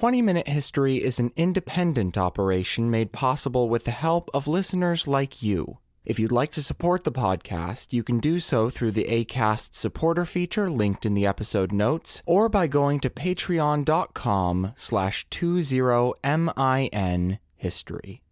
20 0.00 0.22
Minute 0.22 0.48
History 0.48 0.96
is 0.96 1.20
an 1.20 1.30
independent 1.36 2.16
operation 2.16 2.90
made 2.90 3.12
possible 3.12 3.68
with 3.68 3.84
the 3.84 3.90
help 3.90 4.30
of 4.32 4.48
listeners 4.48 5.06
like 5.06 5.42
you. 5.42 5.76
If 6.06 6.18
you'd 6.18 6.32
like 6.32 6.52
to 6.52 6.62
support 6.62 7.04
the 7.04 7.12
podcast, 7.12 7.92
you 7.92 8.02
can 8.02 8.18
do 8.18 8.38
so 8.38 8.70
through 8.70 8.92
the 8.92 9.04
ACAST 9.04 9.74
supporter 9.74 10.24
feature 10.24 10.70
linked 10.70 11.04
in 11.04 11.12
the 11.12 11.26
episode 11.26 11.70
notes, 11.70 12.22
or 12.24 12.48
by 12.48 12.66
going 12.66 13.00
to 13.00 13.10
patreon.com 13.10 14.72
slash 14.74 15.28
20min 15.28 17.38
history. 17.56 18.22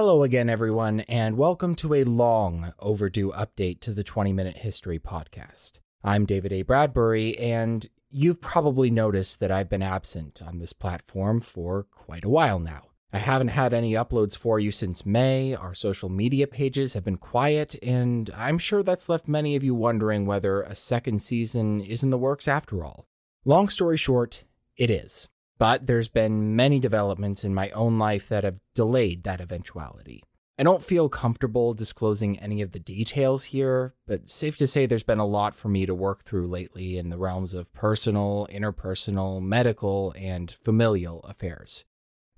Hello 0.00 0.22
again, 0.22 0.48
everyone, 0.48 1.00
and 1.08 1.36
welcome 1.36 1.74
to 1.74 1.92
a 1.92 2.04
long 2.04 2.72
overdue 2.78 3.32
update 3.32 3.80
to 3.80 3.92
the 3.92 4.04
20 4.04 4.32
Minute 4.32 4.58
History 4.58 5.00
Podcast. 5.00 5.80
I'm 6.04 6.24
David 6.24 6.52
A. 6.52 6.62
Bradbury, 6.62 7.36
and 7.36 7.84
you've 8.08 8.40
probably 8.40 8.92
noticed 8.92 9.40
that 9.40 9.50
I've 9.50 9.68
been 9.68 9.82
absent 9.82 10.40
on 10.40 10.60
this 10.60 10.72
platform 10.72 11.40
for 11.40 11.82
quite 11.90 12.24
a 12.24 12.28
while 12.28 12.60
now. 12.60 12.90
I 13.12 13.18
haven't 13.18 13.48
had 13.48 13.74
any 13.74 13.94
uploads 13.94 14.38
for 14.38 14.60
you 14.60 14.70
since 14.70 15.04
May, 15.04 15.52
our 15.52 15.74
social 15.74 16.08
media 16.08 16.46
pages 16.46 16.94
have 16.94 17.04
been 17.04 17.18
quiet, 17.18 17.74
and 17.82 18.30
I'm 18.36 18.58
sure 18.58 18.84
that's 18.84 19.08
left 19.08 19.26
many 19.26 19.56
of 19.56 19.64
you 19.64 19.74
wondering 19.74 20.26
whether 20.26 20.62
a 20.62 20.76
second 20.76 21.22
season 21.22 21.80
is 21.80 22.04
in 22.04 22.10
the 22.10 22.18
works 22.18 22.46
after 22.46 22.84
all. 22.84 23.08
Long 23.44 23.68
story 23.68 23.96
short, 23.96 24.44
it 24.76 24.90
is. 24.90 25.28
But 25.58 25.86
there's 25.86 26.08
been 26.08 26.54
many 26.54 26.78
developments 26.78 27.44
in 27.44 27.54
my 27.54 27.70
own 27.70 27.98
life 27.98 28.28
that 28.28 28.44
have 28.44 28.58
delayed 28.74 29.24
that 29.24 29.40
eventuality. 29.40 30.22
I 30.60 30.64
don't 30.64 30.82
feel 30.82 31.08
comfortable 31.08 31.72
disclosing 31.72 32.38
any 32.40 32.62
of 32.62 32.72
the 32.72 32.80
details 32.80 33.44
here, 33.44 33.94
but 34.06 34.28
safe 34.28 34.56
to 34.56 34.66
say 34.66 34.86
there's 34.86 35.04
been 35.04 35.20
a 35.20 35.26
lot 35.26 35.54
for 35.54 35.68
me 35.68 35.86
to 35.86 35.94
work 35.94 36.24
through 36.24 36.48
lately 36.48 36.98
in 36.98 37.10
the 37.10 37.18
realms 37.18 37.54
of 37.54 37.72
personal, 37.72 38.48
interpersonal, 38.50 39.40
medical, 39.40 40.12
and 40.16 40.50
familial 40.50 41.20
affairs. 41.20 41.84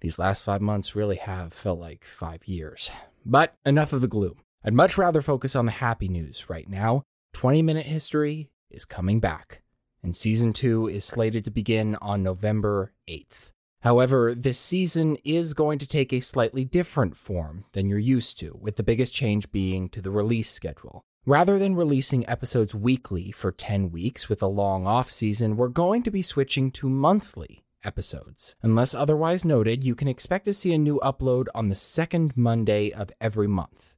These 0.02 0.18
last 0.18 0.42
five 0.42 0.60
months 0.60 0.94
really 0.94 1.16
have 1.16 1.54
felt 1.54 1.78
like 1.78 2.04
five 2.04 2.46
years. 2.46 2.90
But 3.24 3.54
enough 3.64 3.94
of 3.94 4.02
the 4.02 4.08
gloom. 4.08 4.36
I'd 4.62 4.74
much 4.74 4.98
rather 4.98 5.22
focus 5.22 5.56
on 5.56 5.64
the 5.64 5.72
happy 5.72 6.08
news 6.08 6.50
right 6.50 6.68
now. 6.68 7.02
20 7.32 7.62
Minute 7.62 7.86
History 7.86 8.50
is 8.70 8.84
coming 8.84 9.20
back 9.20 9.59
and 10.02 10.14
season 10.14 10.52
2 10.52 10.88
is 10.88 11.04
slated 11.04 11.44
to 11.44 11.50
begin 11.50 11.96
on 11.96 12.22
November 12.22 12.92
8th. 13.08 13.52
However, 13.80 14.34
this 14.34 14.58
season 14.58 15.16
is 15.24 15.54
going 15.54 15.78
to 15.78 15.86
take 15.86 16.12
a 16.12 16.20
slightly 16.20 16.64
different 16.64 17.16
form 17.16 17.64
than 17.72 17.88
you're 17.88 17.98
used 17.98 18.38
to, 18.40 18.58
with 18.60 18.76
the 18.76 18.82
biggest 18.82 19.14
change 19.14 19.50
being 19.50 19.88
to 19.88 20.02
the 20.02 20.10
release 20.10 20.50
schedule. 20.50 21.04
Rather 21.26 21.58
than 21.58 21.74
releasing 21.74 22.28
episodes 22.28 22.74
weekly 22.74 23.30
for 23.30 23.52
10 23.52 23.90
weeks 23.90 24.28
with 24.28 24.42
a 24.42 24.46
long 24.46 24.86
off 24.86 25.10
season, 25.10 25.56
we're 25.56 25.68
going 25.68 26.02
to 26.02 26.10
be 26.10 26.22
switching 26.22 26.70
to 26.70 26.88
monthly 26.88 27.64
episodes. 27.84 28.54
Unless 28.62 28.94
otherwise 28.94 29.44
noted, 29.44 29.84
you 29.84 29.94
can 29.94 30.08
expect 30.08 30.44
to 30.46 30.52
see 30.52 30.72
a 30.74 30.78
new 30.78 30.98
upload 31.02 31.46
on 31.54 31.68
the 31.68 31.74
second 31.74 32.36
Monday 32.36 32.90
of 32.90 33.10
every 33.20 33.46
month, 33.46 33.94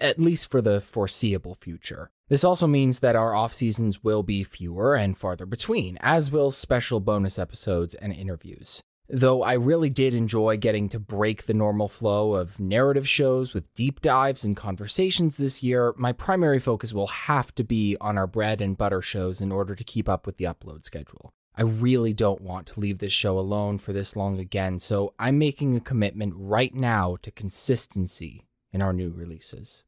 at 0.00 0.18
least 0.18 0.50
for 0.50 0.60
the 0.60 0.80
foreseeable 0.80 1.54
future. 1.54 2.10
This 2.28 2.44
also 2.44 2.66
means 2.66 3.00
that 3.00 3.16
our 3.16 3.34
off 3.34 3.52
seasons 3.52 4.02
will 4.02 4.22
be 4.22 4.44
fewer 4.44 4.94
and 4.94 5.16
farther 5.16 5.44
between, 5.44 5.98
as 6.00 6.30
will 6.30 6.50
special 6.50 6.98
bonus 6.98 7.38
episodes 7.38 7.94
and 7.94 8.12
interviews. 8.12 8.80
Though 9.10 9.42
I 9.42 9.52
really 9.52 9.90
did 9.90 10.14
enjoy 10.14 10.56
getting 10.56 10.88
to 10.88 10.98
break 10.98 11.42
the 11.42 11.52
normal 11.52 11.88
flow 11.88 12.32
of 12.32 12.58
narrative 12.58 13.06
shows 13.06 13.52
with 13.52 13.72
deep 13.74 14.00
dives 14.00 14.44
and 14.44 14.56
conversations 14.56 15.36
this 15.36 15.62
year, 15.62 15.92
my 15.98 16.12
primary 16.12 16.58
focus 16.58 16.94
will 16.94 17.08
have 17.08 17.54
to 17.56 17.64
be 17.64 17.98
on 18.00 18.16
our 18.16 18.26
bread 18.26 18.62
and 18.62 18.78
butter 18.78 19.02
shows 19.02 19.42
in 19.42 19.52
order 19.52 19.74
to 19.74 19.84
keep 19.84 20.08
up 20.08 20.24
with 20.24 20.38
the 20.38 20.46
upload 20.46 20.86
schedule. 20.86 21.30
I 21.54 21.62
really 21.62 22.14
don't 22.14 22.40
want 22.40 22.66
to 22.68 22.80
leave 22.80 22.98
this 22.98 23.12
show 23.12 23.38
alone 23.38 23.76
for 23.76 23.92
this 23.92 24.16
long 24.16 24.40
again, 24.40 24.78
so 24.78 25.12
I'm 25.18 25.38
making 25.38 25.76
a 25.76 25.80
commitment 25.80 26.32
right 26.34 26.74
now 26.74 27.16
to 27.20 27.30
consistency 27.30 28.46
in 28.72 28.80
our 28.80 28.94
new 28.94 29.10
releases. 29.10 29.84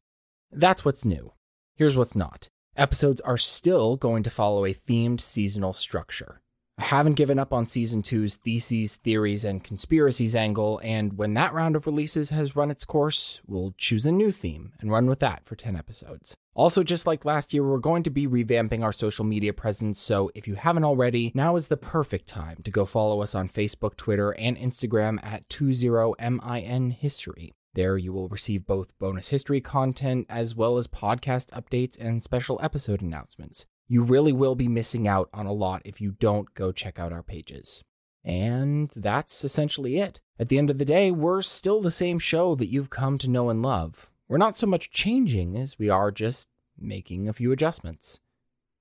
That's 0.51 0.85
what's 0.85 1.03
new. 1.03 1.33
Here's 1.77 1.95
what's 1.95 2.15
not 2.15 2.49
episodes 2.75 3.21
are 3.21 3.37
still 3.37 3.97
going 3.97 4.23
to 4.23 4.31
follow 4.31 4.65
a 4.65 4.73
themed 4.73 5.21
seasonal 5.21 5.73
structure. 5.73 6.41
I 6.79 6.85
haven't 6.85 7.13
given 7.13 7.37
up 7.37 7.53
on 7.53 7.67
season 7.67 8.01
two's 8.01 8.37
theses, 8.37 8.97
theories, 8.97 9.45
and 9.45 9.63
conspiracies 9.63 10.35
angle, 10.35 10.81
and 10.83 11.19
when 11.19 11.35
that 11.35 11.53
round 11.53 11.75
of 11.75 11.85
releases 11.85 12.31
has 12.31 12.55
run 12.55 12.71
its 12.71 12.83
course, 12.83 13.41
we'll 13.45 13.75
choose 13.77 14.07
a 14.07 14.11
new 14.11 14.31
theme 14.31 14.73
and 14.79 14.91
run 14.91 15.05
with 15.05 15.19
that 15.19 15.45
for 15.45 15.55
10 15.55 15.75
episodes. 15.75 16.35
Also, 16.55 16.81
just 16.81 17.05
like 17.05 17.25
last 17.25 17.53
year, 17.53 17.63
we're 17.63 17.77
going 17.77 18.01
to 18.01 18.09
be 18.09 18.25
revamping 18.25 18.81
our 18.83 18.91
social 18.91 19.25
media 19.25 19.53
presence, 19.53 19.99
so 19.99 20.31
if 20.33 20.47
you 20.47 20.55
haven't 20.55 20.83
already, 20.83 21.31
now 21.35 21.55
is 21.55 21.67
the 21.67 21.77
perfect 21.77 22.27
time 22.27 22.57
to 22.63 22.71
go 22.71 22.85
follow 22.85 23.21
us 23.21 23.35
on 23.35 23.47
Facebook, 23.47 23.95
Twitter, 23.97 24.31
and 24.31 24.57
Instagram 24.57 25.23
at 25.23 25.47
20min 25.49 26.93
history. 26.93 27.53
There, 27.77 27.95
you 27.95 28.11
will 28.11 28.27
receive 28.27 28.65
both 28.65 28.97
bonus 28.97 29.29
history 29.29 29.61
content 29.61 30.25
as 30.31 30.55
well 30.55 30.79
as 30.79 30.87
podcast 30.87 31.51
updates 31.51 31.95
and 31.99 32.23
special 32.23 32.59
episode 32.59 33.03
announcements. 33.03 33.67
You 33.87 34.01
really 34.01 34.33
will 34.33 34.55
be 34.55 34.67
missing 34.67 35.07
out 35.07 35.29
on 35.31 35.45
a 35.45 35.53
lot 35.53 35.83
if 35.85 36.01
you 36.01 36.13
don't 36.13 36.51
go 36.55 36.71
check 36.71 36.97
out 36.97 37.13
our 37.13 37.21
pages. 37.21 37.83
And 38.25 38.89
that's 38.95 39.43
essentially 39.43 39.97
it. 39.97 40.19
At 40.39 40.49
the 40.49 40.57
end 40.57 40.71
of 40.71 40.79
the 40.79 40.85
day, 40.85 41.11
we're 41.11 41.43
still 41.43 41.79
the 41.79 41.91
same 41.91 42.17
show 42.17 42.55
that 42.55 42.65
you've 42.65 42.89
come 42.89 43.19
to 43.19 43.29
know 43.29 43.51
and 43.51 43.61
love. 43.61 44.09
We're 44.27 44.39
not 44.39 44.57
so 44.57 44.65
much 44.65 44.89
changing 44.89 45.55
as 45.55 45.77
we 45.77 45.87
are 45.87 46.09
just 46.09 46.49
making 46.79 47.29
a 47.29 47.33
few 47.33 47.51
adjustments. 47.51 48.19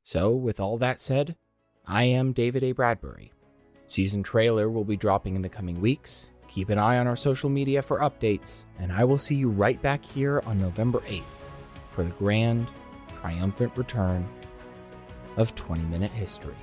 So, 0.04 0.30
with 0.30 0.58
all 0.58 0.78
that 0.78 1.02
said, 1.02 1.36
I 1.86 2.04
am 2.04 2.32
David 2.32 2.62
A. 2.62 2.72
Bradbury. 2.72 3.34
Season 3.86 4.22
trailer 4.22 4.70
will 4.70 4.84
be 4.84 4.96
dropping 4.96 5.36
in 5.36 5.42
the 5.42 5.50
coming 5.50 5.82
weeks, 5.82 6.30
Keep 6.48 6.70
an 6.70 6.78
eye 6.78 6.98
on 6.98 7.06
our 7.06 7.16
social 7.16 7.50
media 7.50 7.82
for 7.82 8.00
updates, 8.00 8.64
and 8.78 8.92
I 8.92 9.04
will 9.04 9.18
see 9.18 9.34
you 9.34 9.50
right 9.50 9.80
back 9.82 10.04
here 10.04 10.42
on 10.46 10.58
November 10.58 11.00
8th 11.00 11.22
for 11.90 12.02
the 12.02 12.10
grand, 12.10 12.68
triumphant 13.14 13.76
return 13.76 14.26
of 15.36 15.54
20 15.54 15.82
Minute 15.82 16.12
History. 16.12 16.56